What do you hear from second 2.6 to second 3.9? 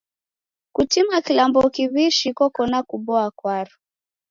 na kuboa kwaro.